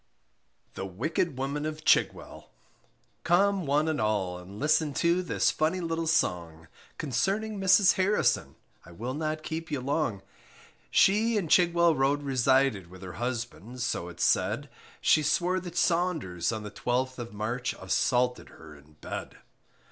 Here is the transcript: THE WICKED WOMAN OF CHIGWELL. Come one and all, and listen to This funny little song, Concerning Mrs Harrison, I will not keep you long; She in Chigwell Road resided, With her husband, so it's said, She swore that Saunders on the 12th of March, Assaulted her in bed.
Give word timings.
THE 0.73 0.87
WICKED 0.87 1.33
WOMAN 1.33 1.63
OF 1.67 1.85
CHIGWELL. 1.85 2.49
Come 3.23 3.67
one 3.67 3.87
and 3.87 4.01
all, 4.01 4.39
and 4.39 4.59
listen 4.59 4.95
to 4.95 5.21
This 5.21 5.51
funny 5.51 5.79
little 5.79 6.07
song, 6.07 6.67
Concerning 6.97 7.59
Mrs 7.61 7.93
Harrison, 7.97 8.55
I 8.83 8.93
will 8.93 9.13
not 9.13 9.43
keep 9.43 9.69
you 9.69 9.79
long; 9.79 10.23
She 10.89 11.37
in 11.37 11.47
Chigwell 11.49 11.93
Road 11.93 12.23
resided, 12.23 12.87
With 12.89 13.03
her 13.03 13.13
husband, 13.21 13.81
so 13.81 14.07
it's 14.09 14.23
said, 14.23 14.71
She 15.01 15.21
swore 15.21 15.59
that 15.59 15.77
Saunders 15.77 16.51
on 16.51 16.63
the 16.63 16.71
12th 16.71 17.19
of 17.19 17.31
March, 17.31 17.75
Assaulted 17.79 18.49
her 18.49 18.75
in 18.75 18.93
bed. 19.01 19.37